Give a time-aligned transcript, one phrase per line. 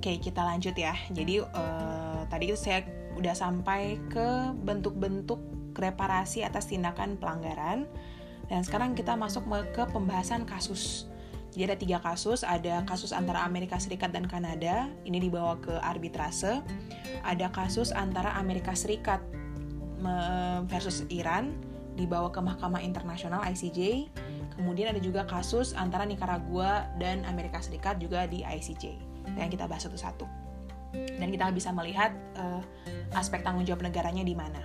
[0.00, 0.96] Oke, kita lanjut ya.
[1.12, 2.80] Jadi uh, tadi saya
[3.20, 5.36] udah sampai ke bentuk-bentuk
[5.76, 7.84] reparasi atas tindakan pelanggaran.
[8.48, 9.44] Dan sekarang kita masuk
[9.76, 11.04] ke pembahasan kasus.
[11.52, 16.64] Jadi ada tiga kasus, ada kasus antara Amerika Serikat dan Kanada, ini dibawa ke arbitrase.
[17.20, 19.20] Ada kasus antara Amerika Serikat
[20.64, 21.60] versus Iran,
[22.00, 24.08] dibawa ke Mahkamah Internasional ICJ.
[24.56, 29.86] Kemudian ada juga kasus antara Nicaragua dan Amerika Serikat juga di ICJ yang kita bahas
[29.86, 30.50] satu-satu
[30.92, 32.62] dan kita bisa melihat uh,
[33.14, 34.62] aspek tanggung jawab negaranya di mana.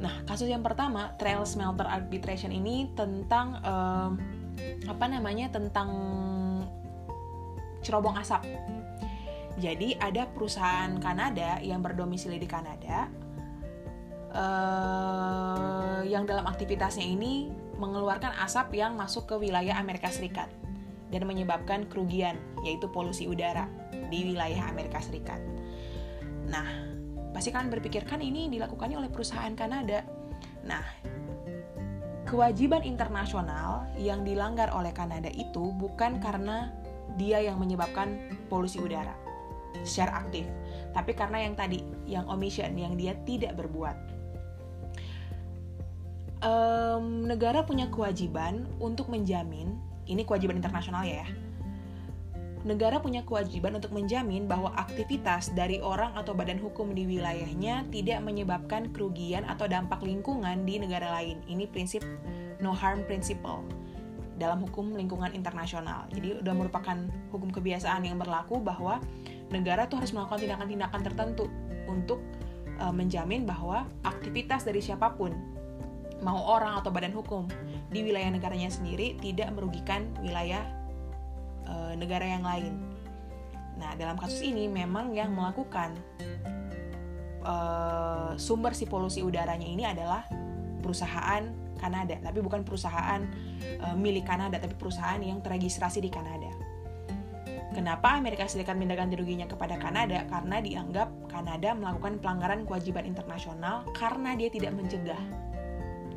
[0.00, 4.10] Nah, kasus yang pertama, trial smelter arbitration ini tentang uh,
[4.88, 5.52] apa namanya?
[5.52, 5.88] tentang
[7.84, 8.48] cerobong asap.
[9.60, 13.12] Jadi ada perusahaan Kanada yang berdomisili di Kanada
[14.32, 20.48] uh, yang dalam aktivitasnya ini mengeluarkan asap yang masuk ke wilayah Amerika Serikat
[21.10, 23.66] dan menyebabkan kerugian, yaitu polusi udara
[24.10, 25.42] di wilayah Amerika Serikat.
[26.46, 26.66] Nah,
[27.30, 30.02] pasti kalian berpikir kan ini dilakukannya oleh perusahaan Kanada.
[30.66, 30.82] Nah,
[32.26, 36.70] kewajiban internasional yang dilanggar oleh Kanada itu bukan karena
[37.18, 39.14] dia yang menyebabkan polusi udara
[39.82, 40.46] secara aktif,
[40.94, 43.96] tapi karena yang tadi, yang omission, yang dia tidak berbuat.
[46.40, 49.76] Um, negara punya kewajiban untuk menjamin
[50.10, 51.24] ini kewajiban internasional ya.
[52.60, 58.20] Negara punya kewajiban untuk menjamin bahwa aktivitas dari orang atau badan hukum di wilayahnya tidak
[58.20, 61.40] menyebabkan kerugian atau dampak lingkungan di negara lain.
[61.48, 62.04] Ini prinsip
[62.60, 63.64] no harm principle
[64.36, 66.04] dalam hukum lingkungan internasional.
[66.12, 66.96] Jadi udah merupakan
[67.32, 69.00] hukum kebiasaan yang berlaku bahwa
[69.48, 71.48] negara tuh harus melakukan tindakan-tindakan tertentu
[71.88, 72.20] untuk
[72.80, 75.32] uh, menjamin bahwa aktivitas dari siapa pun
[76.20, 77.48] mau orang atau badan hukum
[77.88, 80.62] di wilayah negaranya sendiri tidak merugikan wilayah
[81.64, 82.74] e, negara yang lain.
[83.80, 85.96] Nah, dalam kasus ini memang yang melakukan
[87.40, 87.54] e,
[88.36, 90.24] sumber si polusi udaranya ini adalah
[90.80, 93.24] perusahaan Kanada, tapi bukan perusahaan
[93.60, 96.52] e, milik Kanada, tapi perusahaan yang terregistrasi di Kanada.
[97.70, 100.26] Kenapa Amerika Serikat minta ganti ruginya kepada Kanada?
[100.26, 105.22] Karena dianggap Kanada melakukan pelanggaran kewajiban internasional karena dia tidak mencegah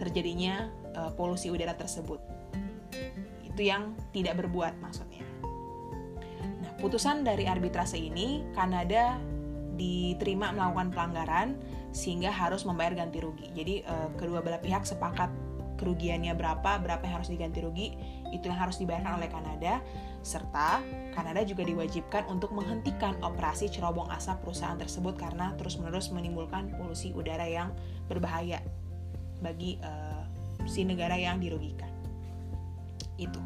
[0.04, 2.20] terjadinya uh, polusi udara tersebut.
[3.44, 5.24] Itu yang tidak berbuat maksudnya.
[6.62, 9.18] Nah, putusan dari arbitrase ini Kanada
[9.74, 11.48] diterima melakukan pelanggaran
[11.94, 13.48] sehingga harus membayar ganti rugi.
[13.56, 15.30] Jadi uh, kedua belah pihak sepakat
[15.78, 17.92] kerugiannya berapa, berapa yang harus diganti rugi,
[18.32, 19.84] itu yang harus dibayarkan oleh Kanada,
[20.24, 20.80] serta
[21.12, 27.44] Kanada juga diwajibkan untuk menghentikan operasi cerobong asap perusahaan tersebut karena terus-menerus menimbulkan polusi udara
[27.44, 27.76] yang
[28.08, 28.64] berbahaya
[29.44, 30.24] bagi uh,
[30.64, 31.92] si negara yang dirugikan.
[33.20, 33.40] Itu.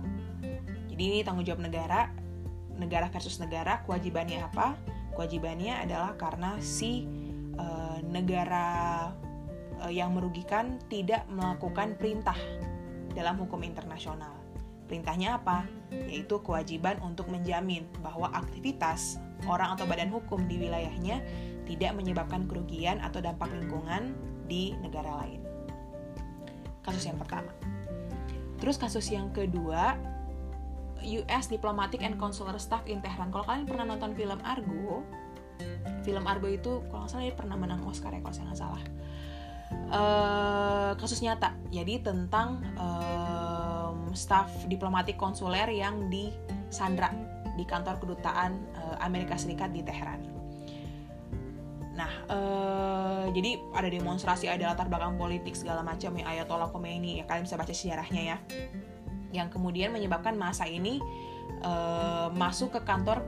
[0.94, 2.14] Jadi ini tanggung jawab negara,
[2.78, 4.78] negara versus negara, kewajibannya apa?
[5.18, 7.10] Kewajibannya adalah karena si
[7.58, 9.10] uh, negara
[9.82, 12.38] uh, yang merugikan tidak melakukan perintah
[13.18, 14.38] dalam hukum internasional.
[14.88, 15.68] Perintahnya apa?
[15.92, 19.20] Yaitu kewajiban untuk menjamin bahwa aktivitas
[19.50, 21.20] orang atau badan hukum di wilayahnya
[21.68, 24.16] tidak menyebabkan kerugian atau dampak lingkungan
[24.48, 25.47] di negara lain
[26.88, 27.52] kasus yang pertama.
[28.58, 30.00] Terus kasus yang kedua,
[31.04, 33.30] US Diplomatic and Consular Staff in Tehran.
[33.30, 35.06] Kalau kalian pernah nonton film Argo,
[36.02, 38.84] film Argo itu kalau nggak salah dia pernah menang Oscar ya kalau saya nggak salah.
[39.92, 47.12] Uh, kasus nyata, jadi tentang um, staf diplomatik konsuler yang disandra
[47.60, 50.37] di kantor kedutaan uh, Amerika Serikat di Teheran.
[51.98, 57.26] Nah, uh, jadi ada demonstrasi, ada latar belakang politik segala macam ya Ayatollah Khomeini ya
[57.26, 58.38] kalian bisa baca sejarahnya ya.
[59.34, 61.02] Yang kemudian menyebabkan masa ini
[61.66, 63.26] uh, masuk ke kantor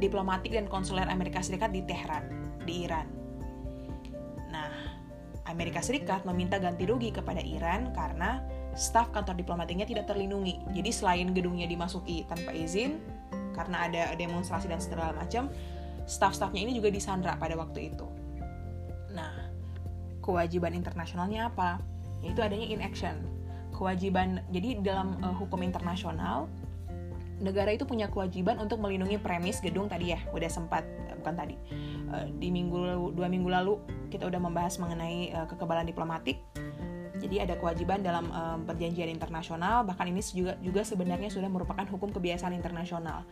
[0.00, 2.24] diplomatik dan konsuler Amerika Serikat di Tehran,
[2.64, 3.06] di Iran.
[4.48, 4.72] Nah,
[5.44, 8.40] Amerika Serikat meminta ganti rugi kepada Iran karena
[8.72, 10.64] staf kantor diplomatiknya tidak terlindungi.
[10.72, 13.02] Jadi selain gedungnya dimasuki tanpa izin
[13.52, 15.50] karena ada demonstrasi dan segala macam,
[16.08, 18.08] staff-staffnya ini juga disandra pada waktu itu.
[19.12, 19.52] Nah,
[20.24, 21.78] kewajiban internasionalnya apa?
[22.24, 23.20] Yaitu adanya inaction.
[23.76, 26.48] Kewajiban, jadi dalam uh, hukum internasional,
[27.38, 31.54] negara itu punya kewajiban untuk melindungi premis gedung tadi ya, udah sempat, uh, bukan tadi,
[32.10, 33.78] uh, di minggu dua minggu lalu
[34.10, 36.40] kita udah membahas mengenai uh, kekebalan diplomatik.
[37.18, 42.14] Jadi ada kewajiban dalam um, perjanjian internasional, bahkan ini juga juga sebenarnya sudah merupakan hukum
[42.14, 43.26] kebiasaan internasional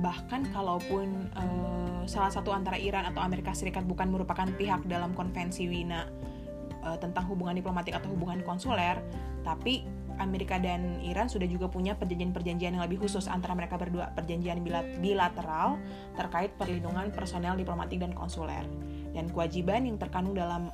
[0.00, 5.66] bahkan kalaupun uh, salah satu antara Iran atau Amerika Serikat bukan merupakan pihak dalam konvensi
[5.66, 6.06] Wina
[6.84, 9.00] uh, tentang hubungan diplomatik atau hubungan konsuler,
[9.42, 9.84] tapi
[10.16, 14.64] Amerika dan Iran sudah juga punya perjanjian-perjanjian yang lebih khusus antara mereka berdua, perjanjian
[14.96, 15.76] bilateral
[16.16, 18.64] terkait perlindungan personel diplomatik dan konsuler.
[19.12, 20.72] Dan kewajiban yang terkandung dalam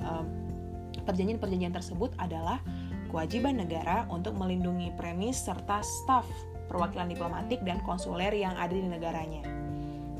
[1.03, 2.63] perjanjian-perjanjian tersebut adalah
[3.11, 6.25] kewajiban negara untuk melindungi premis serta staf
[6.73, 9.45] perwakilan diplomatik dan konsuler yang ada di negaranya.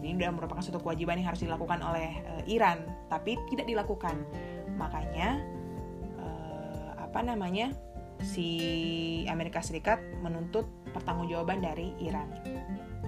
[0.03, 4.21] Ini sudah merupakan suatu kewajiban yang harus dilakukan oleh uh, Iran, tapi tidak dilakukan.
[4.77, 5.41] Makanya
[6.21, 7.73] uh, apa namanya?
[8.23, 8.47] si
[9.27, 10.63] Amerika Serikat menuntut
[10.95, 12.31] pertanggungjawaban dari Iran.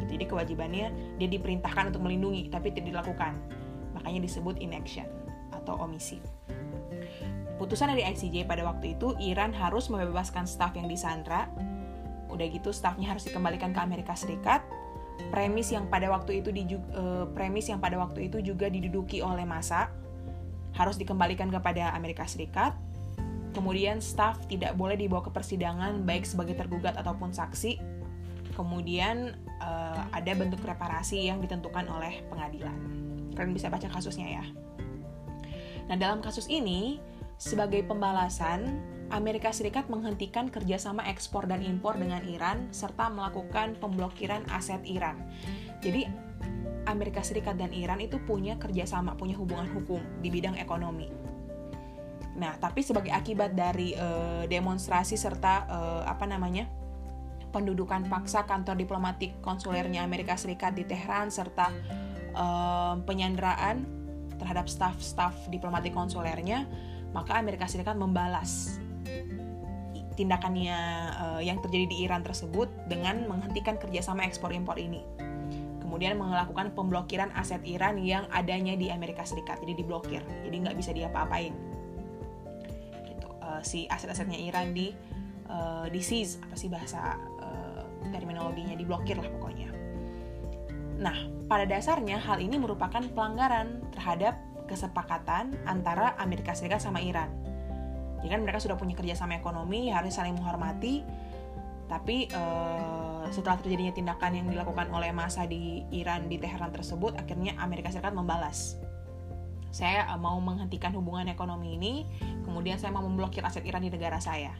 [0.06, 3.39] Jadi kewajibannya dia diperintahkan untuk melindungi tapi tidak dilakukan.
[3.95, 5.07] Makanya disebut inaction
[5.56, 6.19] atau omisi.
[7.56, 11.47] Putusan dari ICJ pada waktu itu Iran harus membebaskan staf yang disandra.
[12.36, 14.62] Udah gitu stafnya harus dikembalikan ke Amerika Serikat.
[15.32, 19.48] Premis yang pada waktu itu di, uh, premis yang pada waktu itu juga diduduki oleh
[19.48, 19.88] masa
[20.76, 22.76] harus dikembalikan kepada Amerika Serikat
[23.56, 27.80] Kemudian staf tidak boleh dibawa ke persidangan baik sebagai tergugat ataupun saksi.
[28.52, 29.31] Kemudian
[29.64, 32.76] uh, ada bentuk reparasi yang ditentukan oleh pengadilan.
[33.31, 34.46] Kalian bisa baca kasusnya ya.
[35.88, 37.00] Nah dalam kasus ini
[37.40, 44.81] sebagai pembalasan Amerika Serikat menghentikan kerjasama ekspor dan impor dengan Iran serta melakukan pemblokiran aset
[44.86, 45.22] Iran.
[45.81, 46.10] Jadi
[46.90, 51.25] Amerika Serikat dan Iran itu punya kerjasama, punya hubungan hukum di bidang ekonomi
[52.36, 56.68] Nah, tapi sebagai akibat dari uh, demonstrasi serta uh, apa namanya?
[57.56, 61.72] pendudukan paksa kantor diplomatik konsulernya Amerika Serikat di Teheran serta
[62.36, 63.88] uh, penyanderaan
[64.36, 66.68] terhadap staf-staf diplomatik konsulernya,
[67.16, 68.84] maka Amerika Serikat membalas
[70.16, 70.80] tindakannya
[71.19, 75.04] uh, yang terjadi di Iran tersebut dengan menghentikan kerjasama ekspor impor ini.
[75.84, 80.92] Kemudian melakukan pemblokiran aset Iran yang adanya di Amerika Serikat, jadi diblokir, jadi nggak bisa
[80.92, 81.54] diapa-apain
[83.46, 84.92] uh, si aset-asetnya Iran di
[85.48, 89.69] uh, di seize apa sih bahasa uh, terminologinya diblokir lah pokoknya.
[90.96, 91.18] Nah,
[91.52, 97.30] pada dasarnya hal ini merupakan pelanggaran terhadap kesepakatan antara Amerika Serikat sama Iran.
[98.25, 101.06] Jadi kan mereka sudah punya kerjasama ekonomi, harus saling menghormati.
[101.86, 107.54] Tapi uh, setelah terjadinya tindakan yang dilakukan oleh masa di Iran di Teheran tersebut, akhirnya
[107.62, 108.81] Amerika Serikat membalas
[109.75, 111.94] saya uh, mau menghentikan hubungan ekonomi ini,
[112.48, 114.56] kemudian saya mau memblokir aset Iran di negara saya.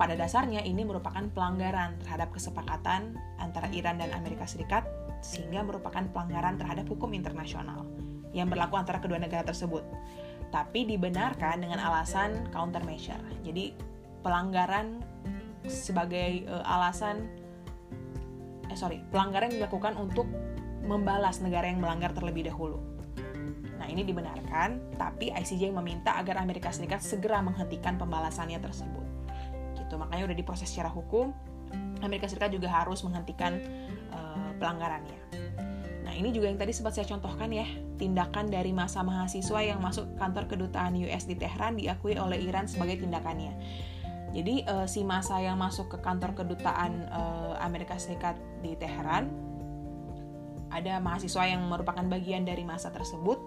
[0.00, 4.82] Pada dasarnya ini merupakan pelanggaran terhadap kesepakatan antara Iran dan Amerika Serikat
[5.22, 7.86] sehingga merupakan pelanggaran terhadap hukum internasional
[8.32, 9.84] yang berlaku antara kedua negara tersebut.
[10.50, 13.22] Tapi dibenarkan dengan alasan countermeasure.
[13.46, 13.74] Jadi
[14.26, 15.02] pelanggaran
[15.70, 17.26] sebagai uh, alasan
[18.70, 20.30] eh sorry, pelanggaran dilakukan untuk
[20.86, 22.90] membalas negara yang melanggar terlebih dahulu
[23.90, 29.06] ini dibenarkan, tapi ICJ meminta agar Amerika Serikat segera menghentikan pembalasannya tersebut.
[29.76, 31.34] Gitu, makanya udah diproses secara hukum,
[32.00, 33.58] Amerika Serikat juga harus menghentikan
[34.14, 35.18] uh, pelanggarannya.
[36.06, 37.66] Nah, ini juga yang tadi sempat saya contohkan ya,
[38.00, 43.04] tindakan dari masa mahasiswa yang masuk kantor kedutaan US di Tehran diakui oleh Iran sebagai
[43.04, 43.52] tindakannya.
[44.32, 49.50] Jadi uh, si masa yang masuk ke kantor kedutaan uh, Amerika Serikat di Teheran
[50.70, 53.42] ada mahasiswa yang merupakan bagian dari masa tersebut.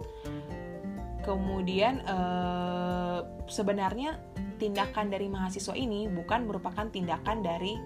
[1.24, 4.20] Kemudian eh, sebenarnya
[4.60, 7.80] tindakan dari mahasiswa ini bukan merupakan tindakan dari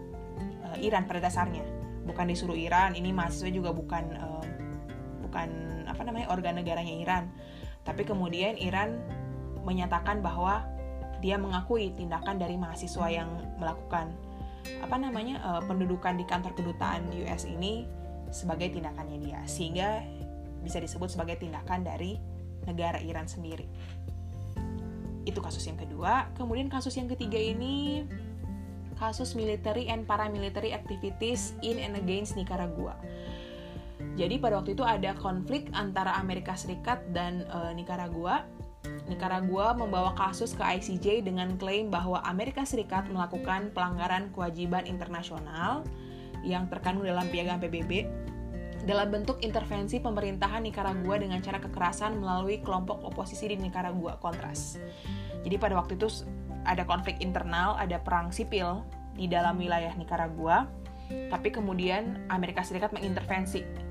[0.66, 1.62] eh, Iran pada dasarnya.
[2.10, 4.46] Bukan disuruh Iran, ini mahasiswa juga bukan eh,
[5.28, 5.50] bukan
[5.86, 7.24] apa namanya organ negaranya Iran.
[7.84, 9.00] Tapi kemudian Iran
[9.68, 10.64] menyatakan bahwa
[11.20, 13.30] dia mengakui tindakan dari mahasiswa yang
[13.60, 14.14] melakukan
[14.84, 17.88] apa namanya uh, pendudukan di kantor kedutaan US ini
[18.30, 20.04] sebagai tindakannya dia sehingga
[20.62, 22.20] bisa disebut sebagai tindakan dari
[22.68, 23.64] negara Iran sendiri.
[25.24, 26.32] Itu kasus yang kedua.
[26.36, 28.04] Kemudian kasus yang ketiga ini
[29.00, 32.98] kasus military and paramilitary activities in and against Nicaragua.
[34.18, 38.50] Jadi pada waktu itu ada konflik antara Amerika Serikat dan e, Nicaragua.
[39.06, 45.86] Nicaragua membawa kasus ke ICJ dengan klaim bahwa Amerika Serikat melakukan pelanggaran kewajiban internasional
[46.42, 48.10] yang terkandung dalam piagam PBB
[48.88, 54.80] dalam bentuk intervensi pemerintahan Nicaragua dengan cara kekerasan melalui kelompok oposisi di Nicaragua, Kontras.
[55.44, 56.08] Jadi pada waktu itu
[56.64, 58.88] ada konflik internal, ada perang sipil
[59.20, 60.72] di dalam wilayah Nicaragua,
[61.28, 63.87] tapi kemudian Amerika Serikat mengintervensi.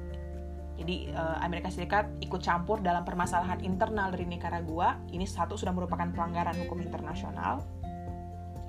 [0.76, 5.00] Jadi eh, Amerika Serikat ikut campur dalam permasalahan internal dari Nicaragua.
[5.09, 7.64] Ini satu sudah merupakan pelanggaran hukum internasional.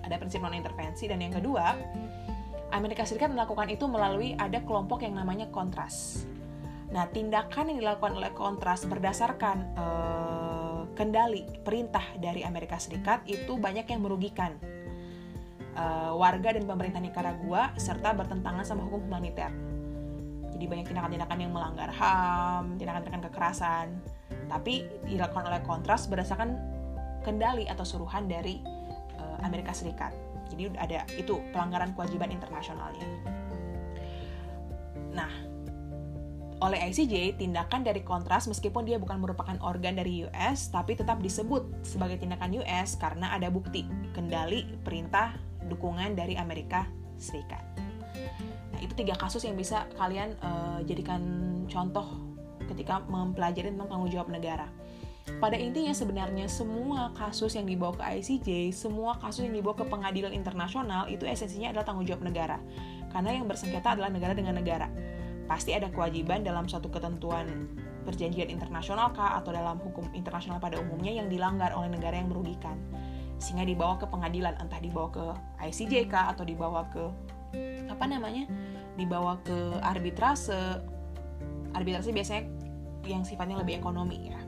[0.08, 1.76] Ada prinsip non intervensi dan yang kedua,
[2.72, 6.24] Amerika Serikat melakukan itu melalui ada kelompok yang namanya kontras.
[6.88, 13.84] Nah, tindakan yang dilakukan oleh kontras berdasarkan uh, kendali perintah dari Amerika Serikat itu banyak
[13.92, 14.56] yang merugikan.
[15.78, 19.54] uh, warga dan pemerintah Nicaragua serta bertentangan sama hukum humaniter.
[20.58, 23.88] Jadi banyak tindakan-tindakan yang melanggar HAM, tindakan-tindakan kekerasan,
[24.50, 26.58] tapi dilakukan oleh kontras berdasarkan
[27.22, 28.58] kendali atau suruhan dari
[29.22, 30.10] uh, Amerika Serikat.
[30.50, 33.06] Jadi ada itu pelanggaran kewajiban internasionalnya.
[35.14, 35.30] Nah,
[36.58, 41.86] oleh ICJ, tindakan dari kontras meskipun dia bukan merupakan organ dari US, tapi tetap disebut
[41.86, 43.86] sebagai tindakan US karena ada bukti,
[44.18, 45.38] kendali, perintah,
[45.70, 46.90] dukungan dari Amerika
[47.22, 47.62] Serikat.
[48.78, 51.18] Nah, itu tiga kasus yang bisa kalian uh, jadikan
[51.66, 52.06] contoh
[52.70, 54.70] ketika mempelajari tentang tanggung jawab negara.
[55.42, 60.30] Pada intinya sebenarnya semua kasus yang dibawa ke ICJ, semua kasus yang dibawa ke pengadilan
[60.30, 62.62] internasional itu esensinya adalah tanggung jawab negara.
[63.10, 64.86] Karena yang bersengketa adalah negara dengan negara.
[65.50, 67.50] Pasti ada kewajiban dalam suatu ketentuan
[68.06, 72.78] perjanjian internasional kah atau dalam hukum internasional pada umumnya yang dilanggar oleh negara yang merugikan.
[73.42, 75.26] Sehingga dibawa ke pengadilan, entah dibawa ke
[75.66, 77.10] ICJ kah atau dibawa ke
[77.88, 78.48] apa namanya?
[78.98, 80.82] dibawa ke arbitrase.
[81.78, 82.50] Arbitrase biasanya
[83.06, 84.42] yang sifatnya lebih ekonomi ya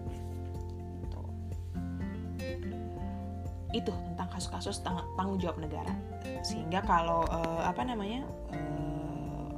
[3.70, 5.94] itu tentang kasus-kasus tang tanggung jawab negara
[6.41, 9.50] sehingga kalau uh, apa namanya uh,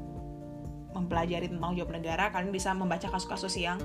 [0.91, 3.79] mempelajari tentang jawab negara kalian bisa membaca kasus-kasus yang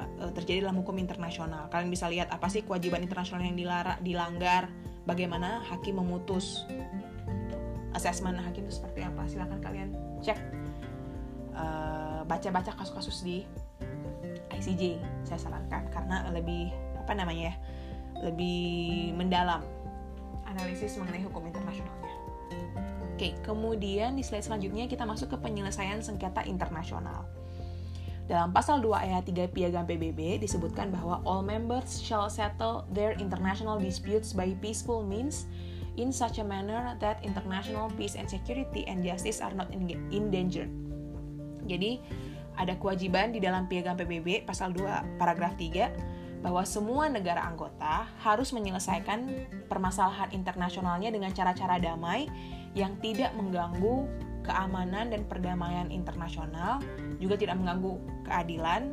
[0.00, 4.72] uh, terjadi dalam hukum internasional kalian bisa lihat apa sih kewajiban internasional yang dilara, dilanggar
[5.04, 6.64] bagaimana hakim memutus
[8.04, 10.36] asesmen hakim itu seperti apa silahkan kalian cek
[12.28, 13.48] baca-baca uh, kasus-kasus di
[14.52, 16.68] ICJ saya sarankan karena lebih
[17.00, 17.54] apa namanya ya
[18.20, 19.64] lebih mendalam
[20.44, 22.12] analisis mengenai hukum internasionalnya.
[23.16, 27.24] Oke, kemudian di slide selanjutnya kita masuk ke penyelesaian sengketa internasional.
[28.24, 33.80] Dalam pasal 2 ayat 3 Piagam PBB disebutkan bahwa all members shall settle their international
[33.80, 35.48] disputes by peaceful means
[35.96, 39.70] in such a manner that international peace and security and justice are not
[40.10, 40.70] endangered.
[41.64, 42.02] Jadi,
[42.54, 48.52] ada kewajiban di dalam Piagam PBB pasal 2 paragraf 3 bahwa semua negara anggota harus
[48.52, 52.28] menyelesaikan permasalahan internasionalnya dengan cara-cara damai
[52.76, 54.04] yang tidak mengganggu
[54.44, 56.84] keamanan dan perdamaian internasional,
[57.16, 57.96] juga tidak mengganggu
[58.28, 58.92] keadilan.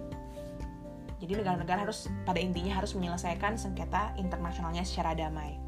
[1.19, 5.59] Jadi negara-negara harus pada intinya harus menyelesaikan sengketa internasionalnya secara damai.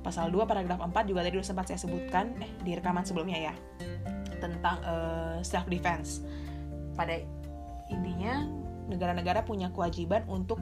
[0.00, 3.54] Pasal 2 paragraf 4 juga tadi sempat saya sebutkan eh, di rekaman sebelumnya ya
[4.38, 6.22] tentang uh, eh, self defense.
[6.94, 7.18] Pada
[7.90, 8.46] intinya
[8.88, 10.58] negara-negara punya kewajiban untuk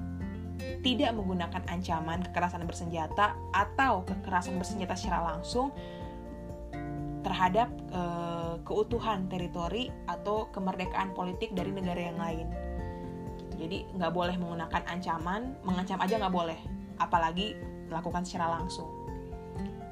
[0.81, 5.71] tidak menggunakan ancaman kekerasan bersenjata atau kekerasan bersenjata secara langsung
[7.27, 8.03] terhadap e,
[8.63, 12.47] keutuhan teritori atau kemerdekaan politik dari negara yang lain.
[13.37, 13.55] Gitu.
[13.67, 16.59] Jadi nggak boleh menggunakan ancaman, mengancam aja nggak boleh,
[17.03, 17.59] apalagi
[17.91, 18.87] melakukan secara langsung.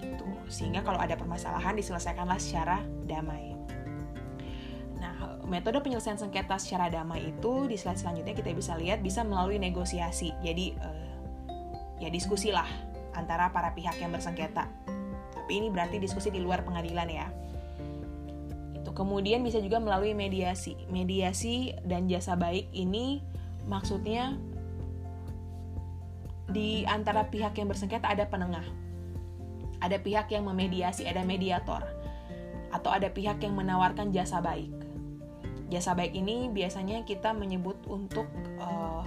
[0.02, 0.26] Gitu.
[0.50, 3.54] Sehingga kalau ada permasalahan diselesaikanlah secara damai
[5.44, 10.32] metode penyelesaian sengketa secara damai itu di slide selanjutnya kita bisa lihat bisa melalui negosiasi.
[10.40, 11.14] Jadi uh,
[12.00, 12.66] ya diskusi lah
[13.14, 14.66] antara para pihak yang bersengketa.
[15.32, 17.26] Tapi ini berarti diskusi di luar pengadilan ya.
[18.74, 20.74] Itu kemudian bisa juga melalui mediasi.
[20.88, 23.20] Mediasi dan jasa baik ini
[23.68, 24.36] maksudnya
[26.48, 28.64] di antara pihak yang bersengketa ada penengah.
[29.84, 31.84] Ada pihak yang memediasi, ada mediator.
[32.72, 34.72] Atau ada pihak yang menawarkan jasa baik.
[35.68, 38.24] Jasa baik ini biasanya kita menyebut untuk
[38.56, 39.04] uh,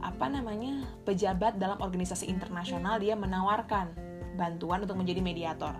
[0.00, 3.92] apa namanya pejabat dalam organisasi internasional dia menawarkan
[4.38, 5.74] bantuan untuk menjadi mediator.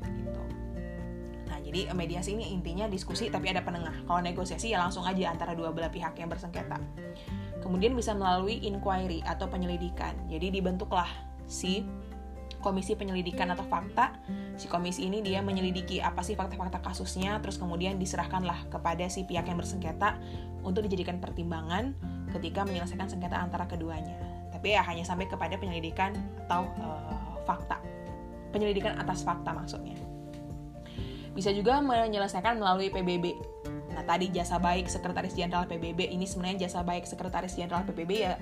[0.00, 0.42] Gitu.
[1.46, 4.06] nah jadi mediasi ini intinya diskusi tapi ada penengah.
[4.08, 6.80] Kalau negosiasi ya langsung aja antara dua belah pihak yang bersengketa.
[7.62, 10.16] Kemudian bisa melalui inquiry atau penyelidikan.
[10.26, 11.06] Jadi dibentuklah
[11.46, 11.86] si
[12.60, 14.14] komisi penyelidikan atau fakta.
[14.60, 19.48] Si komisi ini dia menyelidiki apa sih fakta-fakta kasusnya, terus kemudian diserahkanlah kepada si pihak
[19.48, 20.20] yang bersengketa
[20.60, 21.96] untuk dijadikan pertimbangan
[22.36, 24.14] ketika menyelesaikan sengketa antara keduanya.
[24.52, 26.12] Tapi ya hanya sampai kepada penyelidikan
[26.46, 27.80] atau uh, fakta.
[28.52, 29.96] Penyelidikan atas fakta maksudnya.
[31.32, 33.32] Bisa juga menyelesaikan melalui PBB.
[33.96, 38.38] Nah, tadi jasa baik Sekretaris Jenderal PBB ini sebenarnya jasa baik Sekretaris Jenderal PBB ya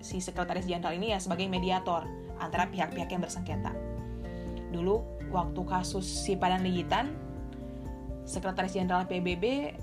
[0.00, 2.08] si Sekretaris Jenderal ini ya sebagai mediator
[2.40, 3.72] antara pihak-pihak yang bersengketa.
[4.72, 7.14] Dulu waktu kasus si Padan Ligitan,
[8.26, 9.74] Sekretaris Jenderal PBB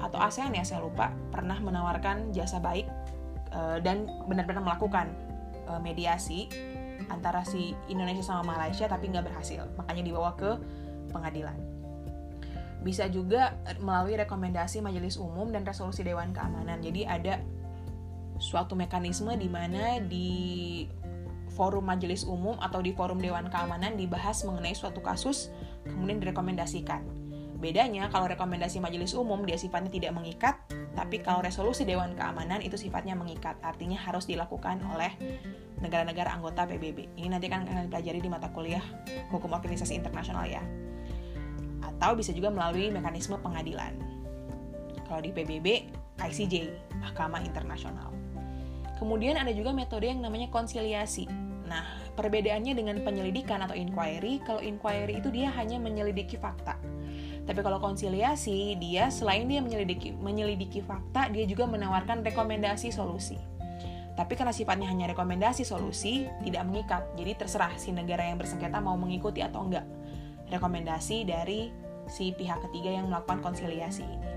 [0.00, 2.88] atau ASEAN ya saya lupa pernah menawarkan jasa baik
[3.52, 5.12] uh, dan benar-benar melakukan
[5.68, 6.48] uh, mediasi
[7.12, 9.64] antara si Indonesia sama Malaysia tapi nggak berhasil.
[9.76, 10.56] Makanya dibawa ke
[11.12, 11.56] pengadilan.
[12.80, 16.80] Bisa juga melalui rekomendasi Majelis Umum dan resolusi Dewan Keamanan.
[16.80, 17.36] Jadi ada
[18.40, 20.88] suatu mekanisme di mana di
[21.60, 25.52] forum majelis umum atau di forum Dewan Keamanan dibahas mengenai suatu kasus,
[25.84, 27.04] kemudian direkomendasikan.
[27.60, 30.56] Bedanya kalau rekomendasi majelis umum dia sifatnya tidak mengikat,
[30.96, 35.12] tapi kalau resolusi Dewan Keamanan itu sifatnya mengikat, artinya harus dilakukan oleh
[35.84, 37.20] negara-negara anggota PBB.
[37.20, 38.80] Ini nanti kan akan dipelajari di mata kuliah
[39.28, 40.64] Hukum Organisasi Internasional ya.
[41.84, 43.92] Atau bisa juga melalui mekanisme pengadilan.
[45.04, 46.72] Kalau di PBB, ICJ,
[47.04, 48.08] Mahkamah Internasional.
[48.96, 51.49] Kemudian ada juga metode yang namanya konsiliasi.
[51.70, 51.86] Nah,
[52.18, 56.74] perbedaannya dengan penyelidikan atau inquiry, kalau inquiry itu dia hanya menyelidiki fakta.
[57.46, 63.38] Tapi kalau konsiliasi, dia selain dia menyelidiki menyelidiki fakta, dia juga menawarkan rekomendasi solusi.
[64.18, 67.06] Tapi karena sifatnya hanya rekomendasi solusi, tidak mengikat.
[67.14, 69.86] Jadi terserah si negara yang bersengketa mau mengikuti atau enggak
[70.50, 71.70] rekomendasi dari
[72.10, 74.30] si pihak ketiga yang melakukan konsiliasi ini.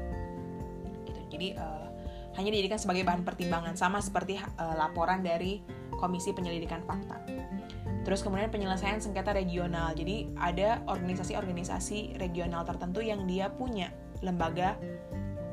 [1.10, 1.22] Gitu.
[1.34, 1.90] Jadi uh,
[2.38, 5.60] hanya dijadikan sebagai bahan pertimbangan sama seperti uh, laporan dari
[6.04, 7.24] Komisi Penyelidikan Fakta.
[8.04, 9.96] Terus kemudian penyelesaian sengketa regional.
[9.96, 14.76] Jadi ada organisasi-organisasi regional tertentu yang dia punya lembaga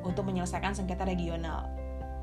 [0.02, 1.71] untuk menyelesaikan sengketa regional.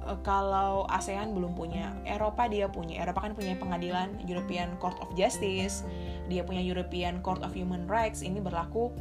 [0.04, 3.00] Uh, kalau ASEAN belum punya, Eropa dia punya.
[3.08, 5.88] Eropa kan punya pengadilan European Court of Justice,
[6.28, 8.20] dia punya European Court of Human Rights.
[8.20, 8.92] Ini berlaku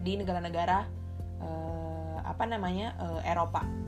[0.00, 0.88] di negara-negara
[1.44, 3.85] uh, apa namanya uh, Eropa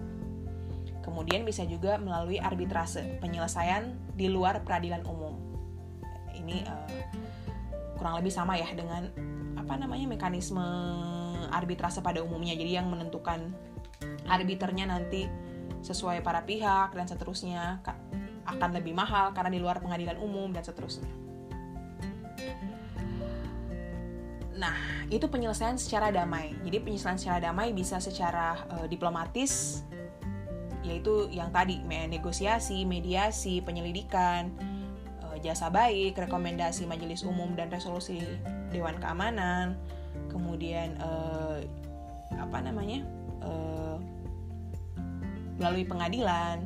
[1.08, 5.40] Kemudian bisa juga melalui arbitrase, penyelesaian di luar peradilan umum.
[6.36, 6.88] Ini uh,
[7.96, 9.08] kurang lebih sama ya dengan
[9.56, 10.60] apa namanya mekanisme
[11.48, 12.52] arbitrase pada umumnya.
[12.52, 13.56] Jadi yang menentukan
[14.28, 15.24] arbiternya nanti
[15.80, 17.80] sesuai para pihak dan seterusnya
[18.44, 21.08] akan lebih mahal karena di luar pengadilan umum dan seterusnya.
[24.58, 26.50] Nah, itu penyelesaian secara damai.
[26.66, 29.86] Jadi penyelesaian secara damai bisa secara uh, diplomatis,
[30.86, 34.50] yaitu yang tadi negosiasi, mediasi, penyelidikan,
[35.26, 38.22] eh, jasa baik, rekomendasi Majelis Umum dan resolusi
[38.70, 39.74] Dewan Keamanan,
[40.30, 41.58] kemudian eh,
[42.38, 43.02] apa namanya
[43.42, 43.96] eh,
[45.58, 46.62] melalui pengadilan,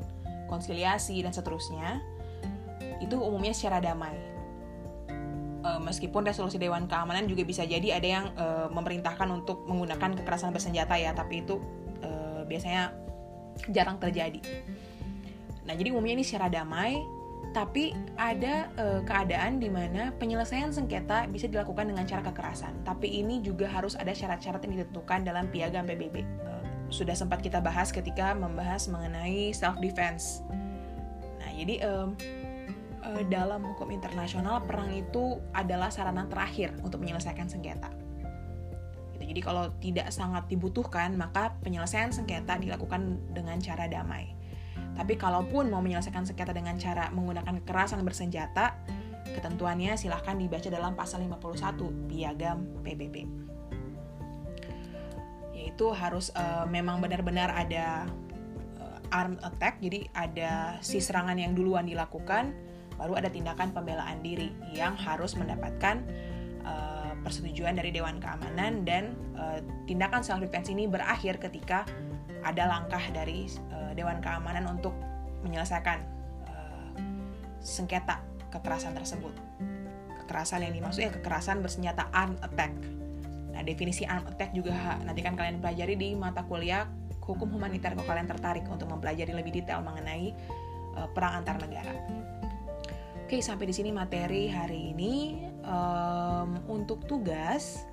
[0.52, 2.04] konsiliasi dan seterusnya,
[3.00, 4.30] itu umumnya secara damai.
[5.62, 8.26] meskipun resolusi Dewan Keamanan juga bisa jadi ada yang
[8.74, 11.62] memerintahkan untuk menggunakan kekerasan bersenjata ya, tapi itu
[12.50, 12.90] biasanya
[13.70, 14.40] jarang terjadi.
[15.62, 16.98] Nah, jadi umumnya ini secara damai,
[17.52, 22.82] tapi ada e, keadaan di mana penyelesaian sengketa bisa dilakukan dengan cara kekerasan.
[22.82, 26.24] Tapi ini juga harus ada syarat-syarat yang ditentukan dalam piagam PBB.
[26.24, 26.50] E,
[26.90, 30.42] sudah sempat kita bahas ketika membahas mengenai self defense.
[31.38, 31.92] Nah, jadi e,
[33.28, 38.01] dalam hukum internasional perang itu adalah sarana terakhir untuk menyelesaikan sengketa.
[39.24, 44.34] Jadi kalau tidak sangat dibutuhkan, maka penyelesaian sengketa dilakukan dengan cara damai.
[44.92, 48.76] Tapi kalaupun mau menyelesaikan sengketa dengan cara menggunakan kekerasan bersenjata,
[49.32, 53.24] ketentuannya silahkan dibaca dalam pasal 51 Piagam PBB.
[55.56, 58.04] Yaitu harus uh, memang benar-benar ada
[58.82, 62.52] uh, armed attack, jadi ada si serangan yang duluan dilakukan,
[63.00, 66.04] baru ada tindakan pembelaan diri yang harus mendapatkan
[67.22, 71.86] persetujuan dari Dewan Keamanan dan uh, tindakan self defense ini berakhir ketika
[72.42, 74.92] ada langkah dari uh, Dewan Keamanan untuk
[75.46, 76.02] menyelesaikan
[76.46, 76.90] uh,
[77.62, 79.32] sengketa kekerasan tersebut.
[80.26, 82.74] Kekerasan yang dimaksud ya kekerasan bersenjata armed attack.
[83.52, 84.74] Nah, definisi armed attack juga
[85.06, 86.86] nanti kan kalian pelajari di mata kuliah
[87.22, 90.34] hukum humaniter kalau kalian tertarik untuk mempelajari lebih detail mengenai
[90.98, 91.94] uh, perang antar negara.
[93.22, 97.86] Oke, sampai di sini materi hari ini um, untuk tugas.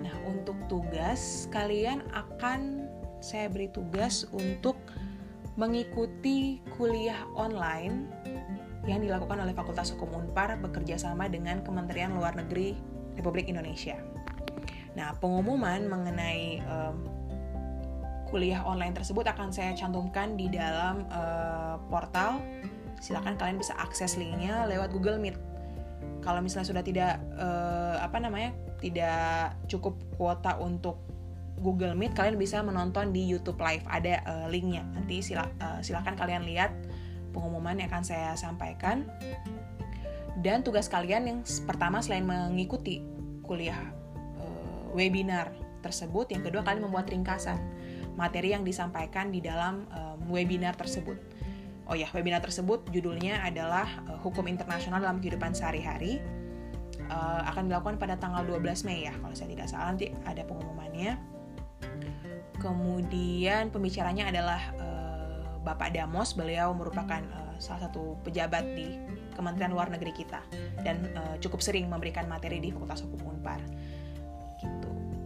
[0.00, 2.88] Nah, untuk tugas kalian akan
[3.20, 4.76] saya beri tugas untuk
[5.54, 8.10] mengikuti kuliah online
[8.84, 12.76] yang dilakukan oleh Fakultas Hukum Unpar bekerja sama dengan Kementerian Luar Negeri
[13.16, 13.96] Republik Indonesia.
[14.98, 17.06] Nah, pengumuman mengenai um,
[18.28, 22.42] kuliah online tersebut akan saya cantumkan di dalam uh, portal
[22.98, 25.36] silakan kalian bisa akses linknya lewat Google Meet.
[26.24, 31.04] Kalau misalnya sudah tidak uh, apa namanya tidak cukup kuota untuk
[31.60, 34.82] Google Meet, kalian bisa menonton di YouTube Live ada uh, linknya.
[34.96, 36.72] Nanti sila, uh, silakan kalian lihat
[37.36, 39.04] pengumuman yang akan saya sampaikan.
[40.40, 43.04] Dan tugas kalian yang pertama selain mengikuti
[43.46, 43.78] kuliah
[44.40, 45.52] uh, webinar
[45.84, 47.60] tersebut, yang kedua kalian membuat ringkasan
[48.16, 51.20] materi yang disampaikan di dalam um, webinar tersebut.
[51.84, 56.20] Oh ya, webinar tersebut judulnya adalah uh, Hukum Internasional dalam Kehidupan Sehari-hari.
[57.04, 61.20] Uh, akan dilakukan pada tanggal 12 Mei ya, kalau saya tidak salah nanti ada pengumumannya.
[62.56, 66.32] Kemudian pembicaranya adalah uh, Bapak Damos.
[66.32, 68.96] Beliau merupakan uh, salah satu pejabat di
[69.36, 70.40] Kementerian Luar Negeri kita
[70.80, 73.60] dan uh, cukup sering memberikan materi di Fakultas Hukum Unpar.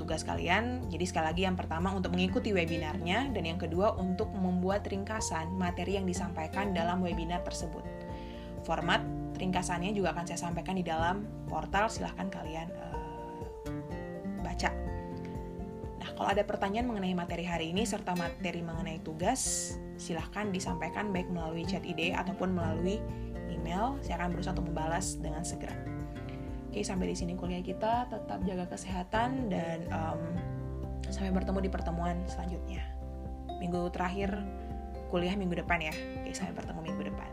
[0.09, 4.89] Tugas kalian, jadi sekali lagi yang pertama untuk mengikuti webinarnya dan yang kedua untuk membuat
[4.89, 7.85] ringkasan materi yang disampaikan dalam webinar tersebut.
[8.65, 9.05] Format
[9.37, 12.97] ringkasannya juga akan saya sampaikan di dalam portal, silahkan kalian uh,
[14.41, 14.73] baca
[16.19, 21.63] kalau ada pertanyaan mengenai materi hari ini serta materi mengenai tugas, silahkan disampaikan baik melalui
[21.63, 22.99] chat ide ataupun melalui
[23.47, 23.95] email.
[24.03, 25.98] Saya akan berusaha untuk membalas dengan segera.
[26.79, 28.07] Oke, sampai di sini kuliah kita.
[28.07, 30.23] Tetap jaga kesehatan dan um,
[31.11, 32.87] sampai bertemu di pertemuan selanjutnya.
[33.59, 34.31] Minggu terakhir
[35.11, 35.91] kuliah minggu depan ya.
[36.23, 37.31] Oke, sampai bertemu minggu depan.